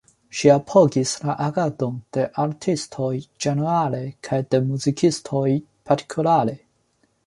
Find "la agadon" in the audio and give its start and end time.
1.27-1.99